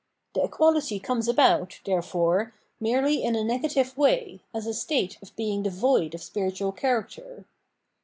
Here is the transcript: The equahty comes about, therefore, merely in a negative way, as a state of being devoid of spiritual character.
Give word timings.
The 0.33 0.41
equahty 0.41 0.99
comes 1.03 1.27
about, 1.27 1.79
therefore, 1.85 2.55
merely 2.79 3.21
in 3.23 3.35
a 3.35 3.43
negative 3.43 3.95
way, 3.95 4.41
as 4.51 4.65
a 4.65 4.73
state 4.73 5.19
of 5.21 5.35
being 5.35 5.61
devoid 5.61 6.15
of 6.15 6.23
spiritual 6.23 6.71
character. 6.71 7.45